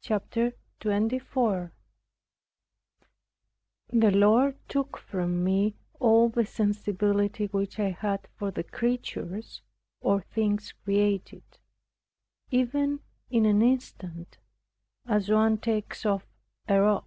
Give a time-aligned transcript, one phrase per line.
[0.00, 1.70] CHAPTER 24
[3.90, 9.62] The Lord took from me all the sensibility which I had for the creatures,
[10.00, 11.44] or things created,
[12.50, 12.98] even
[13.30, 14.38] in an instant,
[15.06, 16.26] as one takes off
[16.66, 17.04] a robe.